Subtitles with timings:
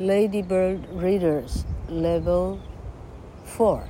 [0.00, 2.58] Ladybird Readers Level
[3.44, 3.82] Four.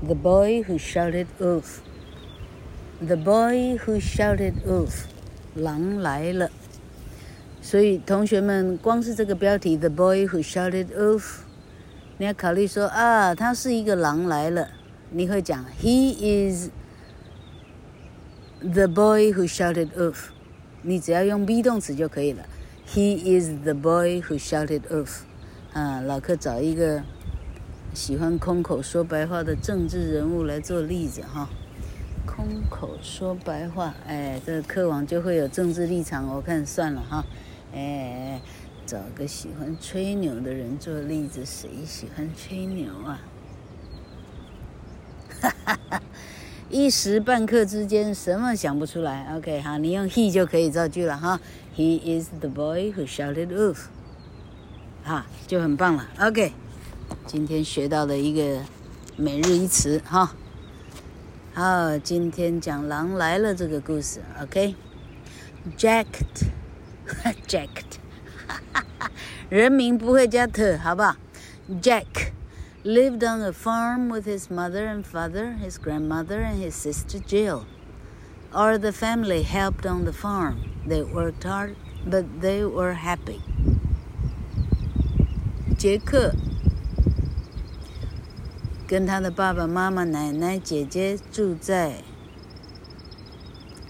[0.00, 1.80] The boy who shouted "Oof!"
[3.00, 5.06] The boy who shouted "Oof!"
[5.56, 6.48] 狼来了。
[7.60, 11.40] 所以同学们，光是这个标题，The boy who shouted "Oof!"
[12.18, 14.68] 你要考虑说啊，他是一个狼来了。
[15.10, 16.70] 你会讲，He is
[18.60, 20.28] the boy who shouted "Oof!"
[20.82, 22.46] 你只要用 be 动词就可以了。
[22.93, 25.21] He is the boy who shouted off
[25.71, 27.01] 啊，老柯找一个
[27.93, 31.47] 喜欢空口说白话的政治人物来做例子哈。
[32.25, 36.27] 空口说白话，哎，这个课网就会有政治立场。
[36.35, 37.23] 我看算了哈。
[37.73, 38.41] 哎，
[38.85, 43.21] 找个喜欢吹牛的人做例子，谁喜欢吹牛啊？
[45.39, 46.01] 哈哈哈，
[46.71, 49.35] 一时半刻之间什么想不出来。
[49.35, 51.39] OK，好，你用 he 就可以造句了哈。
[51.75, 53.77] He is the boy who shouted "Oof!"
[55.03, 56.07] 哈，就很棒了。
[56.19, 56.53] OK，
[57.27, 58.61] 今天学到了一个
[59.17, 60.33] 每日一词哈。
[61.53, 64.21] 好，今天讲狼来了这个故事。
[64.41, 66.05] OK，jacked。
[67.45, 67.67] Jack，
[69.49, 71.17] 人名不会加特，好不好
[71.81, 72.31] ？Jack
[72.84, 77.66] lived on a farm with his mother and father, his grandmother and his sister Jill.
[78.52, 80.70] All the family helped on the farm.
[80.86, 83.40] They worked hard, but they were happy.
[85.76, 86.32] 杰克
[88.86, 92.04] 跟他的爸爸妈妈、奶奶、姐姐住在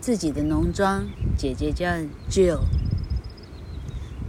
[0.01, 1.87] 自己的农庄，姐姐叫
[2.31, 2.61] Jill。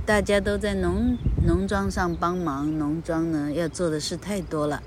[0.06, 4.81] 大家都在农 农庄上帮忙，农庄呢要做的事太多了。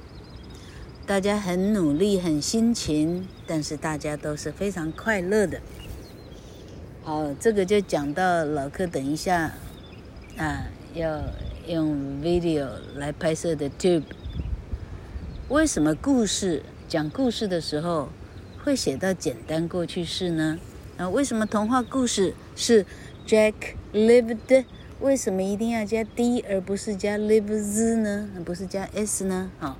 [1.05, 5.59] 大家很努力，很辛勤，但是大家都是非常快乐的。
[7.03, 9.51] 好，这个就讲到老客等一下
[10.37, 11.21] 啊，要
[11.67, 14.03] 用 video 来拍摄的 tube。
[15.49, 18.07] 为什么故事讲故事的时候
[18.63, 20.57] 会写到简单过去式呢？
[20.95, 22.85] 啊，为什么童话故事是
[23.27, 23.53] Jack
[23.93, 24.63] lived？
[25.04, 28.28] 为什么一定要加 d 而不是加 lives 呢？
[28.44, 29.50] 不是加 s 呢？
[29.58, 29.76] 好、哦，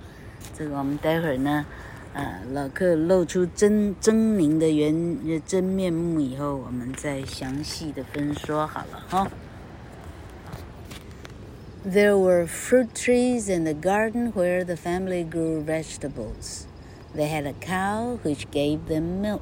[0.56, 1.66] 这个我们待会儿呢，
[2.14, 9.30] 啊，老客露出真狰獰的原真面目以后，我们再详细的分说好了哈。
[11.86, 16.66] There were fruit trees in the garden where the family grew vegetables.
[17.14, 19.40] They had a cow which gave them milk.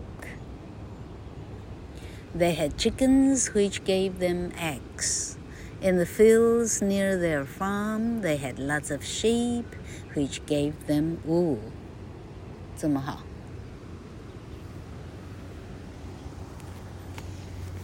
[2.36, 5.36] They had chickens which gave them eggs.
[5.83, 9.65] In the fields near their farm, they had lots of sheep,
[10.15, 11.57] which gave them wool.
[12.77, 13.25] 这么好，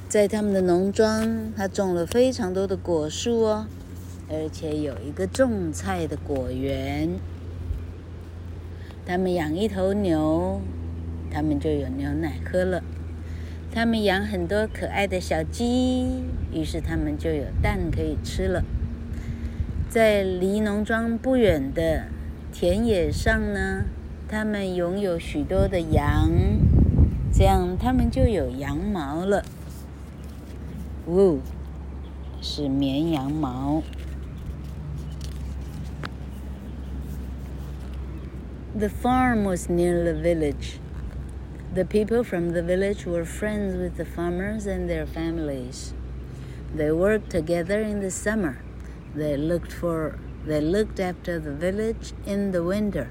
[0.07, 3.67] 在他们的农庄，他种了非常多的果树哦，
[4.29, 7.19] 而且有一个种菜的果园。
[9.05, 10.61] 他们养一头牛，
[11.29, 12.81] 他们就有牛奶喝了。
[13.71, 18.63] 他们养很多可爱的小鸡，于是他们就有蛋可以吃了。
[19.89, 22.05] 在离农庄不远的
[22.51, 23.85] 田野上呢，
[24.27, 26.29] 他们拥有许多的羊，
[27.31, 29.45] 这样他们就有羊毛了。
[31.07, 31.39] 呜
[32.41, 33.81] 是绵羊毛。
[38.77, 40.79] The farm was near the village.
[41.74, 45.92] The people from the village were friends with the farmers and their families.
[46.74, 48.62] They worked together in the summer.
[49.14, 53.10] They looked for they looked after the village in the winter.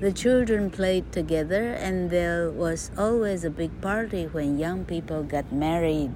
[0.00, 5.50] The children played together and there was always a big party when young people got
[5.50, 6.12] married.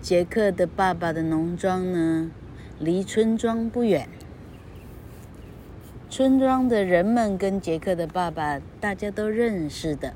[0.00, 2.30] 杰克的爸爸的农庄呢，
[2.78, 4.08] 离村庄不远。
[6.11, 10.13] 村庄的人们跟杰克的爸爸，大家都认识的。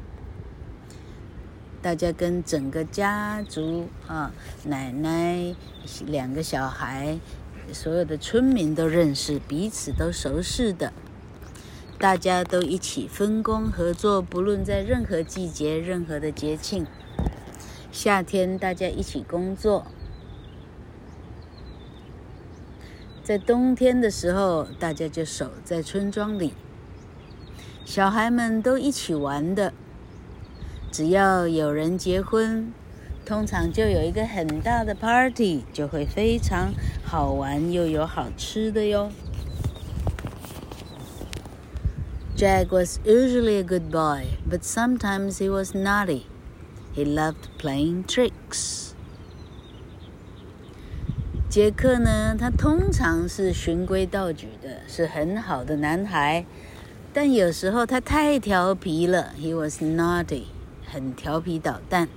[1.84, 4.34] 大家跟整个家族啊，
[4.66, 5.54] 奶奶、
[6.08, 7.20] 两个小孩，
[7.72, 10.92] 所有的村民都认识，彼此都熟识的。
[12.00, 16.88] 大家都一起分工合作，不论在任何季节、任何的节庆。
[17.92, 19.86] 夏天大家一起工作。
[23.24, 26.54] 在冬天的时候，大家就守在村庄里，
[27.86, 29.72] 小孩们都一起玩的。
[30.92, 32.74] 只要有人结婚，
[33.26, 39.10] 通常就有一个很大的 party，就会非常好玩又有好吃的哟。
[42.36, 46.24] Jack was usually a good boy, but sometimes he was naughty.
[46.94, 48.93] He loved playing tricks.
[51.54, 56.44] 杰克呢，他通常是循规蹈矩的，是很好的男孩，
[57.14, 60.46] 但有时候他太调皮了，He was naughty，
[60.84, 62.10] 很调皮捣蛋。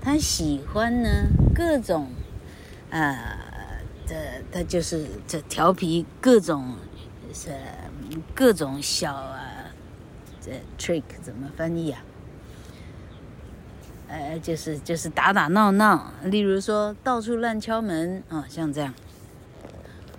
[0.00, 1.08] 他喜欢呢
[1.54, 2.10] 各种，
[2.90, 3.38] 啊，
[4.04, 4.16] 这
[4.50, 6.74] 他就是这调皮各种
[7.32, 7.50] 是
[8.34, 9.38] 各种小啊，
[10.40, 12.02] 这 trick 怎么翻译啊？
[14.12, 18.92] 呃，就是就是打打闹闹，例如说到处乱敲门啊，像这样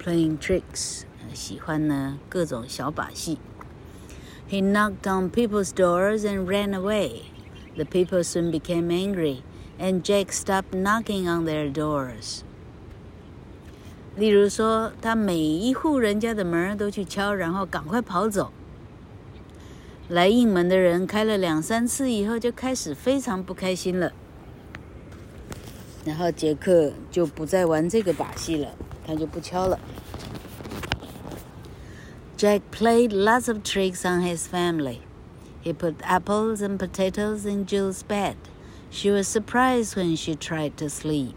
[0.03, 3.37] ，playing tricks，喜欢呢各种小把戏。
[4.49, 7.25] He knocked on people's doors and ran away.
[7.75, 9.43] The people soon became angry,
[9.79, 12.39] and Jack stopped knocking on their doors.
[14.15, 18.51] 例如说，他每一户人家的门都去敲，然后赶快跑走。
[20.09, 24.11] 来应门的人开了两三次以后，就开始非常不开心了。
[26.05, 28.75] 然后杰克就不再玩这个把戏了，
[29.07, 29.79] 他就不敲了。
[32.37, 34.97] Jack played lots of tricks on his family.
[35.63, 38.35] He put apples and potatoes in Jill's bed.
[38.91, 41.35] She was surprised when she tried to sleep.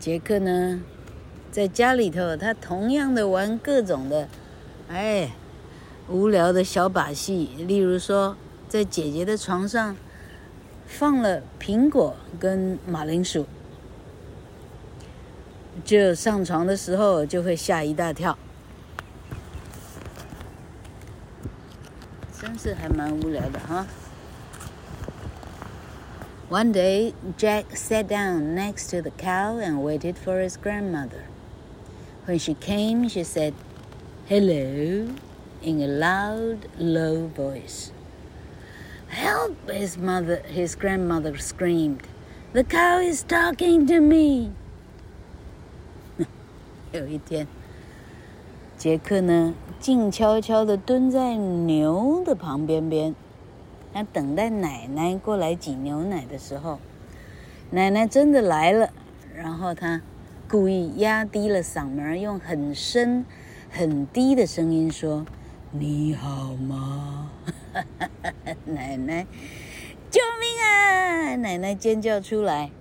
[0.00, 0.80] 杰克呢，
[1.52, 4.28] 在家里头，他同样的玩各种的，
[4.88, 5.30] 哎。
[6.08, 8.36] 无聊的小把戏，例如说，
[8.68, 9.96] 在姐姐的床上
[10.86, 13.46] 放了苹果跟马铃薯，
[15.82, 18.36] 就上床的时候就会吓一大跳，
[22.38, 23.86] 真是还蛮无聊的哈。
[26.50, 31.24] One day, Jack sat down next to the cow and waited for his grandmother.
[32.26, 33.54] When she came, she said,
[34.28, 35.08] "Hello."
[35.64, 37.90] In a loud, low voice.
[39.08, 39.70] Help!
[39.70, 42.02] His mother, his grandmother screamed.
[42.52, 44.52] The cow is talking to me.
[46.92, 47.48] 有一天，
[48.76, 53.14] 杰克呢，静悄悄地蹲在牛的旁边边，
[53.92, 56.78] 他等待奶奶过来挤牛奶的时候，
[57.70, 58.90] 奶奶真的来了，
[59.34, 60.02] 然后他
[60.48, 63.24] 故意压低了嗓门，用很深、
[63.70, 65.24] 很低的声音说。
[65.73, 67.29] 你好吗？
[68.65, 69.27] 奶奶，
[70.09, 71.35] 救命啊！
[71.35, 72.71] 奶奶尖叫出来，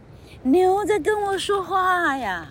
[0.42, 2.48] 牛在跟我说话呀！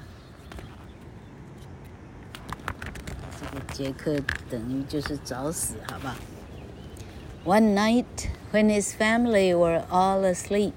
[3.39, 6.15] 这个杰克等于就是找死，好吧？
[7.44, 10.73] One night, when his family were all asleep,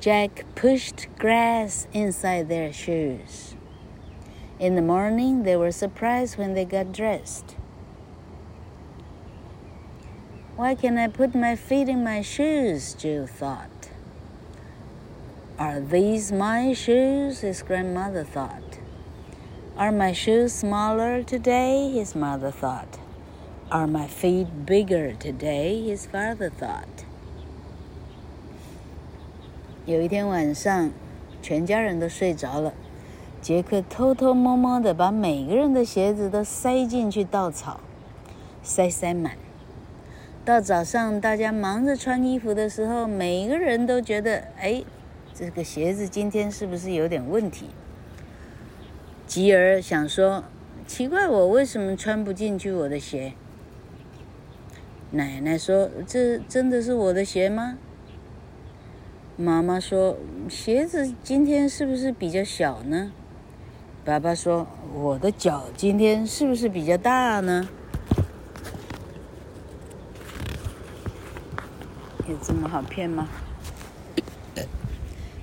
[0.00, 3.54] Jack pushed grass inside their shoes.
[4.58, 7.56] In the morning, they were surprised when they got dressed.
[10.58, 12.94] Why can't I put my feet in my shoes?
[12.94, 13.90] Jill thought.
[15.58, 17.40] Are these my shoes?
[17.40, 18.78] His grandmother thought.
[19.76, 21.90] Are my shoes smaller today?
[21.92, 22.98] His mother thought.
[23.70, 25.82] Are my feet bigger today?
[25.88, 27.04] His father thought.
[29.86, 30.90] 有一天晚上，
[31.42, 32.72] 全家人都睡着了，
[33.42, 37.80] 杰克偷偷摸摸的把每个人的鞋子都塞进去稻草，
[38.62, 39.36] 塞塞满。
[40.49, 44.83] 到早上，大家忙着穿衣服的时候，每个人都觉得，哎，
[45.31, 47.67] 这个鞋子今天是不是有点问题？
[49.27, 50.43] 吉儿想说，
[50.87, 53.33] 奇怪，我为什么穿不进去我的鞋？
[55.11, 57.77] 奶奶说，这真的是我的鞋吗？
[59.37, 60.17] 妈妈说，
[60.49, 63.11] 鞋子今天是不是比较小呢？
[64.03, 64.65] 爸爸说，
[64.95, 67.69] 我的脚今天是不是比较大呢？
[72.42, 73.28] 这么好骗吗？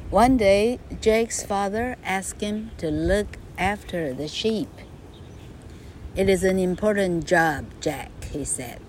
[0.10, 4.68] One day, Jake's father asked him to look after the sheep.
[6.16, 8.82] It is an important job, Jack, he said.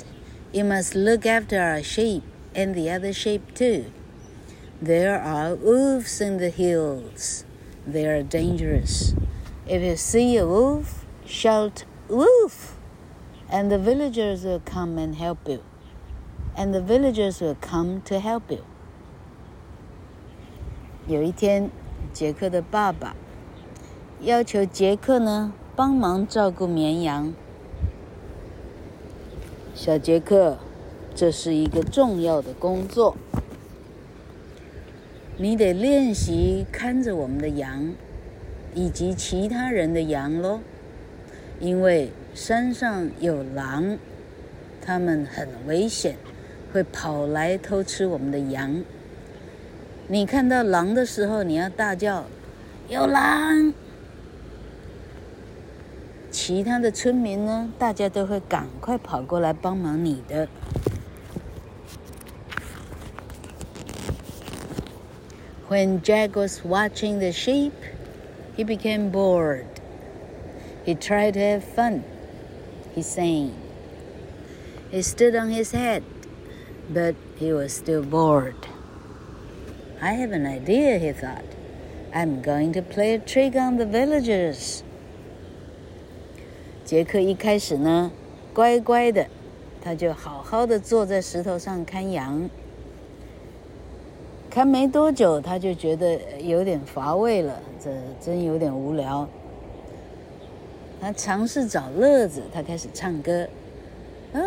[0.52, 2.22] You must look after our sheep
[2.54, 3.92] and the other sheep too.
[4.80, 7.44] There are wolves in the hills.
[7.87, 9.14] They are dangerous.
[9.68, 12.76] If you see a wolf, shout, Wolf!
[13.49, 15.62] And the villagers will come and help you.
[16.59, 18.61] And the villagers will come to help you.
[21.05, 21.69] 有一天，
[22.11, 23.15] 杰克的爸爸
[24.21, 27.31] 要求杰克呢帮忙照顾绵羊。
[29.75, 30.57] 小杰克，
[31.13, 33.15] 这是一个重要的工作，
[35.37, 37.93] 你得练习看着我们的羊，
[38.73, 40.61] 以及其他人的羊喽。
[41.59, 43.99] 因为山上有狼，
[44.81, 46.17] 他们很危险。
[46.77, 48.84] 会跑来偷吃我们的羊。
[50.07, 52.25] 你看到狼的时候，你要大叫
[52.88, 53.74] 有狼！
[56.29, 60.48] 其他的村民呢，大家都会赶快跑过来帮忙你的。
[65.67, 67.72] When Jack was watching the sheep,
[68.55, 69.65] he became bored.
[70.86, 72.03] He tried to have fun.
[72.96, 73.50] He sang.
[74.91, 76.03] He stood on his head,
[76.94, 78.56] but he was still bored.
[80.00, 81.44] I have an idea, he thought.
[82.13, 84.82] I'm going to play a trick on the villagers.
[86.86, 88.12] 杰克一开始呢，
[88.53, 89.27] 乖乖的，
[89.84, 92.50] 他就好好的坐在石头上看羊。
[94.50, 99.27] 看没多久，他就觉得有点乏味了，这真有点无聊。
[101.00, 103.48] 他尝试找乐子，他开始唱歌。
[104.34, 104.39] 啊，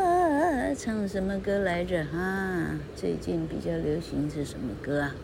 [0.76, 2.04] 唱什么歌来着？
[2.04, 5.14] 哈、啊，最近比较流行是什么歌啊？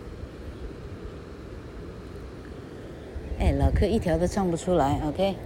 [3.39, 5.01] 哎，老柯一条都唱不出来。
[5.05, 5.37] OK，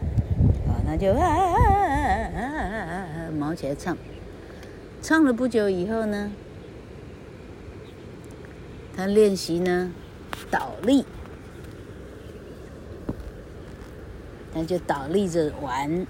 [0.67, 3.97] 好，那就啊啊啊啊啊啊，毛起来唱。
[5.03, 6.31] 唱了不久以后呢，
[8.97, 9.93] 他练习呢，
[10.51, 11.05] 倒立，
[14.55, 16.07] 他就倒立着玩。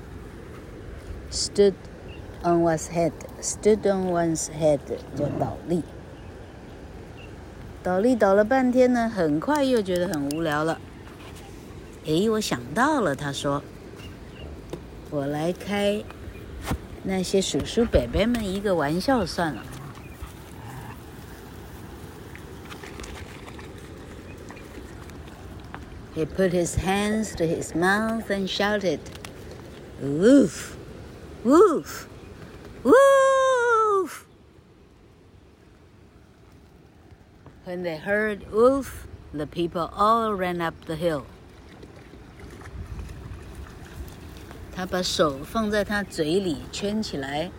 [1.30, 1.74] Stood
[2.43, 4.79] on one's head, stood on one's head，
[5.15, 5.84] 就倒立。
[7.84, 10.79] 倒立倒了半天呢，很快又觉得很无聊了。
[12.05, 16.03] 诶，我想到了，他说：“我来开
[17.03, 19.63] 那些叔叔伯伯们一个玩笑算了。”
[26.15, 29.00] He put his hands to his mouth and shouted,
[30.01, 30.75] "Woof,
[31.43, 32.07] woof, woof!"
[37.70, 41.22] When they heard "woof," the people all ran up the hill.
[44.74, 47.52] 他把手放在他嘴里圈起来，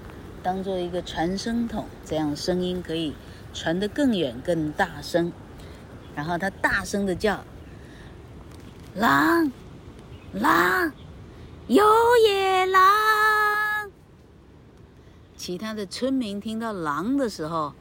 [0.43, 3.15] 当做一个传声筒，这样声音可以
[3.53, 5.31] 传得更远、更大声。
[6.13, 7.45] 然后他大声的叫。
[8.95, 9.49] 狼，
[10.33, 10.91] 狼，
[11.67, 11.85] 有
[12.27, 13.89] 野狼！
[15.37, 17.73] 其他的村民听到狼的时候，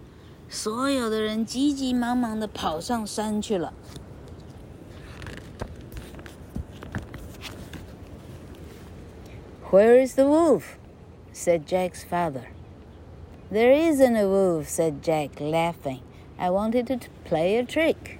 [0.50, 3.74] 所有的人急急忙忙的跑上山去了。
[9.72, 10.78] Where is the wolf?
[11.34, 12.48] said Jack's father.
[13.52, 16.02] There isn't a wolf, said Jack, laughing.
[16.40, 18.20] I wanted to play a trick.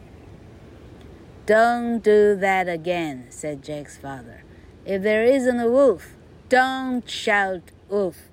[1.46, 4.44] Don't do that again, said Jack's father.
[4.86, 6.16] If there isn't a wolf,
[6.50, 8.29] don't shout wolf.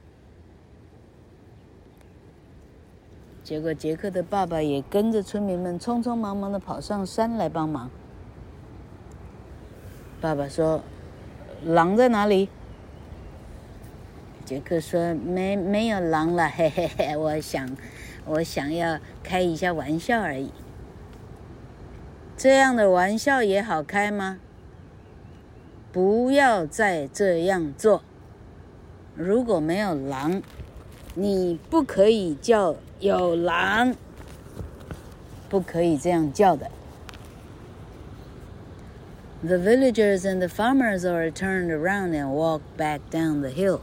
[3.48, 7.90] 结果杰克的爸爸也跟着村民们匆匆忙忙的跑上山来帮忙。
[10.20, 10.84] 爸爸说
[11.64, 12.50] ：“狼在哪里？”
[14.44, 17.78] 杰克说：“没没有狼了，嘿嘿嘿，我想
[18.26, 20.52] 我想要开一下玩笑而已。”
[22.36, 24.40] 这样的玩笑也好开吗？
[25.94, 28.02] 不要再这样做。
[29.16, 30.42] 如果没有狼，
[31.16, 33.95] 你不可以叫有狼，
[35.49, 36.71] 不可以这样叫的。
[39.45, 43.81] The villagers and the farmers all turned around and walked back down the hill.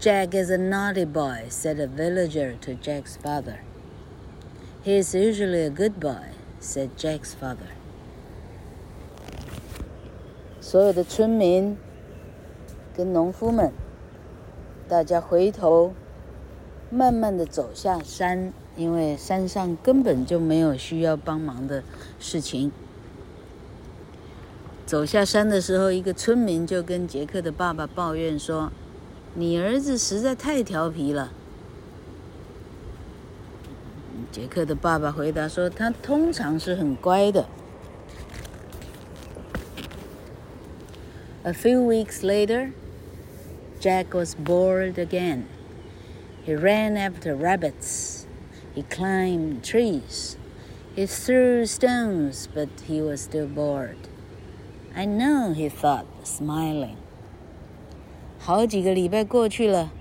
[0.00, 3.60] Jack is a naughty boy, said a villager to Jack's father.
[4.84, 6.36] He is usually a good boy.
[6.60, 7.68] said Jack's father.
[10.60, 11.76] 所有的村民
[12.94, 13.72] 跟农夫们，
[14.88, 15.94] 大家回头，
[16.93, 21.83] 慢慢的走下山，因为山上根本就没有需要帮忙的
[22.19, 22.71] 事情。
[24.85, 28.71] 走下山的时候，一个村民就跟杰克的爸爸抱怨说
[29.33, 31.31] ：“你儿子实在太调皮了。”
[34.31, 37.47] 杰克的爸爸回答说：“他通常是很乖的。”
[41.41, 42.71] A few weeks later,
[43.81, 45.45] Jack was bored again.
[46.45, 48.25] He ran after rabbits.
[48.75, 50.37] He climbed trees.
[50.95, 53.97] He threw stones, but he was still bored.
[54.95, 56.97] I know, he thought, smiling.
[58.39, 59.91] 好几个礼拜过去了，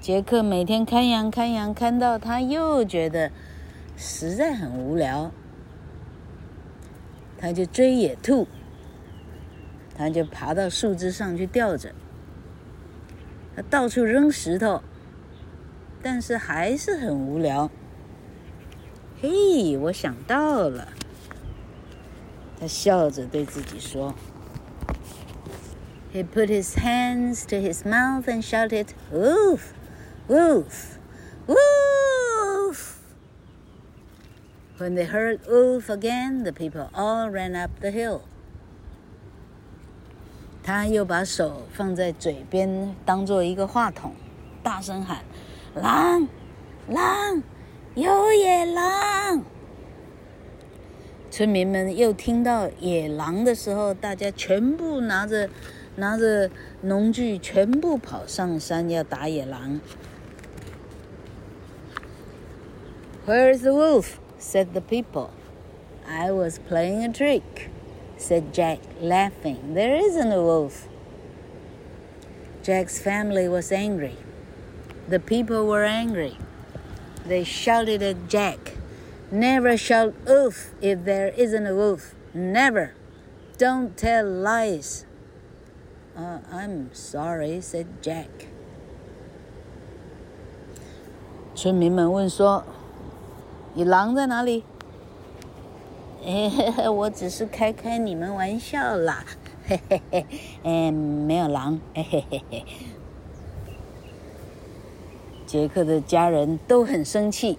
[0.00, 3.30] 杰克每天看羊看羊，看到他又觉得。
[4.02, 5.30] 实在很无聊，
[7.36, 8.48] 他就追野兔，
[9.94, 11.92] 他就爬到树枝上去吊着，
[13.54, 14.82] 他到处扔石头，
[16.02, 17.70] 但是还是很无聊。
[19.20, 20.88] 嘿，我想到了，
[22.58, 24.14] 他笑着对自己说。
[26.12, 29.60] He put his hands to his mouth and shouted, "Woof,
[30.26, 30.96] woof,
[31.46, 32.96] woof!"
[34.78, 38.22] When they heard "woof" again, the people all ran up the hill.
[40.62, 44.14] 他又把手放在嘴边，当做一个话筒，
[44.62, 45.18] 大声喊
[45.75, 46.27] ：“狼，
[46.87, 47.43] 狼，
[47.95, 49.43] 有野狼！”
[51.31, 55.49] 村民们又听到野狼的时候，大家全部拿着。
[55.97, 59.79] 拿着农具，全部跑上山要打野狼。
[63.25, 64.17] Where is the wolf?
[64.37, 65.29] said the people.
[66.05, 67.69] I was playing a trick,
[68.19, 69.73] said Jack, laughing.
[69.73, 70.89] There isn't a wolf.
[72.61, 74.17] Jack's family was angry.
[75.09, 76.37] The people were angry.
[77.27, 78.77] They shouted at Jack,
[79.31, 82.13] Never shout wolf if there isn't a wolf.
[82.33, 82.93] Never.
[83.57, 85.05] Don't tell lies.
[86.15, 88.29] Uh, I'm sorry," said Jack.
[91.55, 99.23] 村民们问说：“你狼在哪里？”“嘿嘿嘿，我只是开开你们玩笑啦，
[99.67, 100.25] 嘿嘿嘿，
[100.63, 102.65] 哎，没有狼，嘿嘿嘿嘿。”
[105.50, 107.58] 杰克的家人都很生气，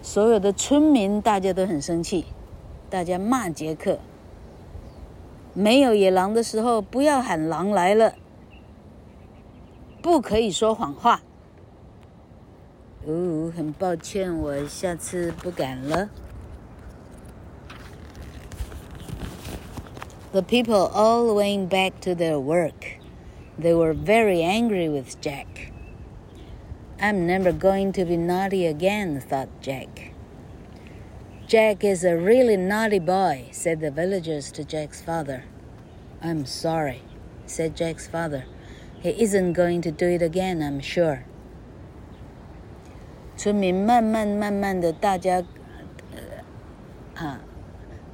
[0.00, 2.24] 所有的村民大家都很生气，
[2.88, 3.98] 大家骂杰克。
[5.52, 8.14] 没有野狼的时候，不要喊狼来了，
[10.00, 11.20] 不可以说谎话。
[13.04, 16.10] 哦，很抱歉，我下次不敢了。
[20.30, 23.00] The people all went back to their work.
[23.60, 25.69] They were very angry with Jack.
[26.99, 30.13] I'm never going to be naughty again, thought Jack.
[31.47, 35.43] Jack is a really naughty boy, said the villagers to Jack's father.
[36.21, 37.03] I'm sorry,
[37.45, 38.45] said Jack's father.
[39.01, 41.25] He isn't going to do it again, I'm sure.
[43.37, 45.43] 村民慢慢慢慢的，大家，
[46.15, 47.41] 呃，啊，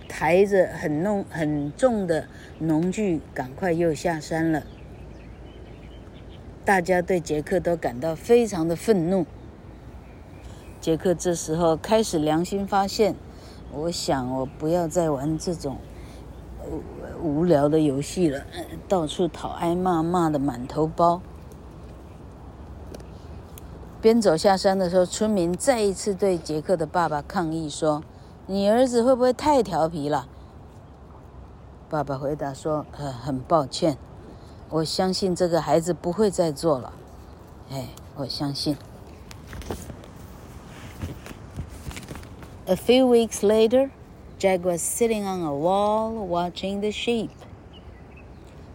[0.09, 2.27] 抬着很弄很重的
[2.59, 4.65] 农具，赶快又下山了。
[6.66, 9.24] 大家对杰克都感到非常的愤怒。
[10.80, 13.14] 杰克这时候开始良心发现。
[13.72, 15.76] 我想，我不要再玩这种
[17.22, 18.42] 无聊的游戏了。
[18.88, 21.20] 到处讨挨骂，骂的满头包。
[24.00, 28.02] 边走下山的时候，村民再一次对杰克的爸爸抗议说
[28.46, 30.26] ：“你儿子会不会太调皮了？”
[31.90, 33.98] 爸爸回答说：“呃，很抱歉，
[34.69, 36.93] 我相信这个孩子不会再做了。
[37.71, 38.77] 哎，我相信。”
[42.65, 43.89] A few weeks later,
[44.39, 47.31] Jack was sitting on a wall watching the sheep.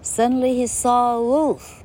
[0.03, 1.83] Suddenly he saw a wolf.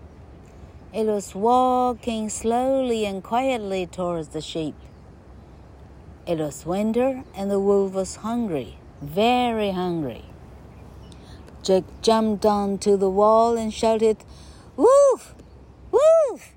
[0.93, 4.75] It was walking slowly and quietly towards the sheep.
[6.25, 10.25] It was winter and the wolf was hungry, very hungry.
[11.66, 14.18] Jack jumped onto the wall and shouted,
[14.76, 15.34] "Woof,
[15.90, 16.52] woof,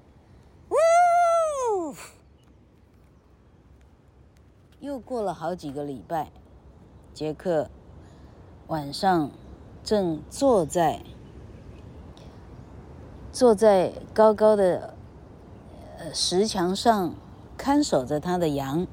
[0.69, 2.12] woof!"
[4.80, 6.32] 又过了好几个礼拜，
[7.12, 7.72] 杰克
[8.67, 9.32] 晚上
[9.84, 11.02] 正坐在
[13.32, 14.93] 坐在高高的
[15.98, 17.15] 呃石墙上
[17.58, 18.86] 看守着他的羊。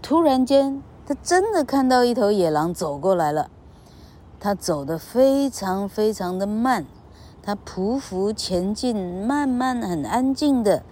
[0.00, 3.50] 突然间，他真的看到一头野狼走过来了。
[4.40, 6.86] 他走得非常非常的慢，
[7.42, 10.82] 他匍匐前进，慢慢很安静的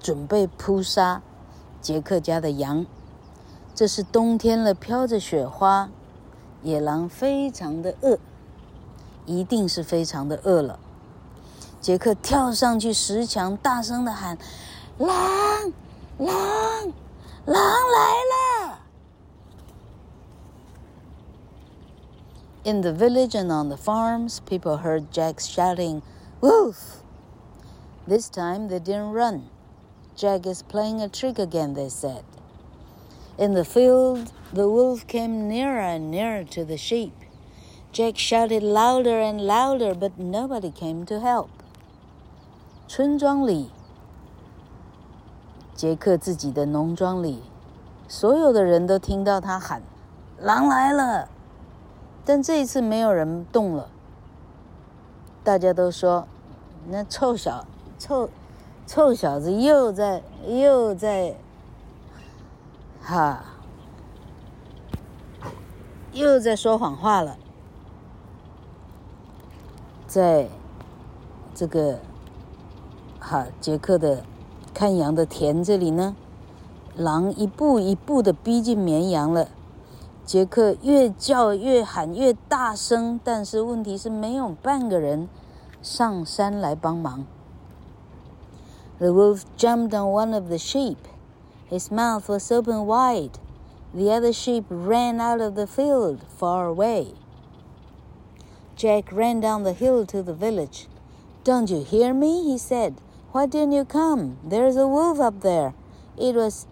[0.00, 1.22] 准备扑杀
[1.80, 2.84] 杰克家的羊。
[3.76, 5.88] 这是冬天了，飘着雪花，
[6.62, 8.18] 野狼非常的饿，
[9.24, 10.80] 一定是非常的饿了。
[11.80, 14.36] 杰克跳上去石墙，大声的喊
[14.98, 15.08] ：“狼，
[16.18, 16.26] 狼，
[17.44, 18.55] 狼来了！”
[22.65, 26.03] In the village and on the farms, people heard Jack shouting,
[26.41, 27.03] "Wolf!"
[28.07, 29.49] This time they didn't run.
[30.15, 32.23] Jack is playing a trick again, they said.
[33.37, 37.13] In the field, the wolf came nearer and nearer to the sheep.
[37.91, 41.49] Jack shouted louder and louder, but nobody came to help.
[42.87, 43.71] 村庄里，
[45.73, 47.41] 杰克自己的农庄里，
[48.07, 49.81] 所有的人都听到他喊：“
[50.37, 51.29] 狼来了！”
[52.26, 53.88] 但这一次没有人动了。
[55.42, 56.26] 大家都说
[56.90, 57.64] ：“那臭小
[57.98, 58.28] 臭
[58.86, 61.36] 臭小子又在又在。”
[63.00, 63.44] 哈，
[66.12, 67.38] 又在说谎话了。
[70.08, 70.48] 在
[71.54, 72.00] 这个
[73.20, 74.24] 哈杰克的
[74.74, 76.16] 看羊的田这里呢，
[76.96, 79.46] 狼一步一步的逼近绵羊了。
[80.25, 85.27] 杰克越叫越喊越大声，但是问题是没有半个人
[85.81, 87.25] 上山来帮忙。
[88.99, 90.97] The wolf jumped on one of the sheep.
[91.69, 93.39] His mouth was open wide.
[93.93, 97.15] The other sheep ran out of the field far away.
[98.77, 100.87] Jack ran down the hill to the village.
[101.43, 102.43] Don't you hear me?
[102.43, 103.01] he said.
[103.31, 104.37] Why didn't you come?
[104.43, 105.73] There's a wolf up there.
[106.17, 106.67] It was,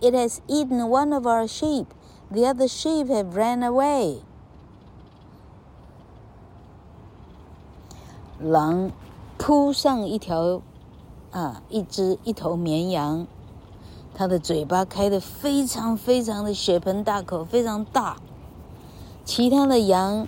[0.00, 1.92] it has eaten one of our sheep.
[2.31, 4.19] The other sheep have ran away.
[8.39, 8.91] 狼
[9.37, 10.61] 扑上一条
[11.31, 13.25] 啊，一只一头绵羊，
[14.13, 18.17] 它的嘴巴开得非常非常的血盆大口，非常大。
[19.25, 20.27] 其他的羊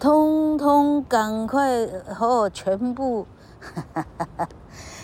[0.00, 1.84] 通通赶快
[2.18, 3.26] 哦，全部
[3.60, 4.48] 哈哈哈哈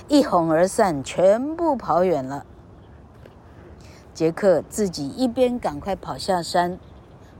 [0.09, 2.44] 一哄而散，全部跑远了。
[4.21, 6.79] 杰克自己一边赶快跑下山，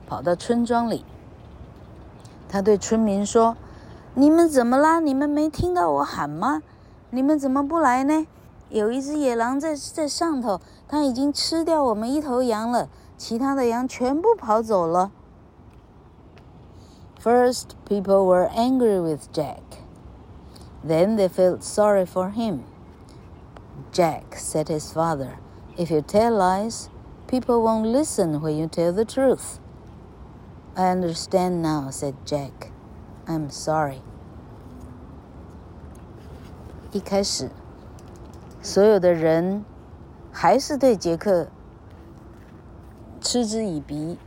[0.07, 1.05] 跑到村庄里。
[2.49, 3.55] 他对村民说
[4.16, 4.99] ：“你们怎么啦？
[4.99, 6.62] 你们没听到我喊吗？
[7.11, 8.27] 你们怎么不来呢？
[8.71, 12.88] 有一只野狼在在上头，它已经吃掉我们一头羊了，
[13.19, 15.12] 其他的羊全部跑走了。”
[17.23, 19.61] First, people were angry with Jack.
[20.83, 22.61] Then they felt sorry for him.
[23.93, 25.33] Jack said his father.
[25.76, 26.88] If you tell lies,
[27.26, 29.59] people won't listen when you tell the truth.
[30.76, 32.70] I understand now, said Jack.
[33.26, 34.02] I'm sorry.
[36.92, 37.50] 一开始，
[38.61, 39.64] 所有的人
[40.33, 41.48] 还是对杰克
[43.20, 44.18] 嗤之以鼻，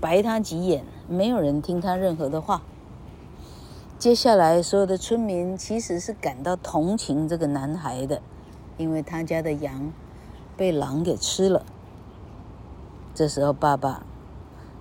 [0.00, 2.62] 白他几眼，没有人听他任何的话。
[3.98, 8.22] 接下来，所有的村民其实是感到同情这个男孩的，
[8.76, 9.92] 因为他家的羊。
[10.56, 11.64] 被狼给吃了。
[13.14, 14.02] 这时候，爸爸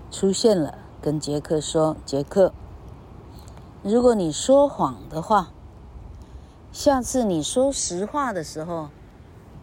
[0.09, 2.53] 出现了，跟杰克说：“杰克，
[3.83, 5.49] 如果你说谎的话，
[6.71, 8.89] 下次你说实话的时候，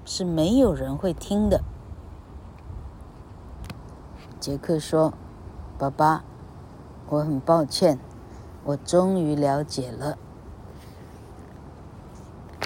[0.04, 1.62] 是没有人会听的。”
[4.38, 5.12] 杰克说
[5.76, 6.22] ：“爸爸，
[7.08, 7.98] 我很抱歉，
[8.64, 10.16] 我终于了解了。”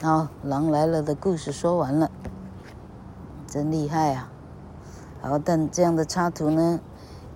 [0.03, 2.11] 好，狼来了的故事说完了。
[3.55, 4.29] 真厉害啊！
[5.23, 6.81] 好，但这样的插图呢，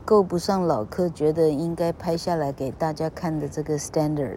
[0.04, 4.36] 够不上老柯觉得应该拍下来给大家看的这个 standard，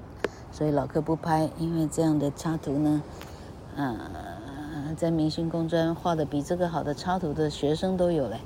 [0.51, 3.01] 所以老柯不拍，因为这样的插图呢，
[3.75, 8.37] 嗯、呃，在明星工专画的比这个好的插图的学生都有嘞。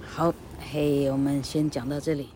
[0.00, 0.32] 好，
[0.72, 2.35] 嘿，我们先讲到这里。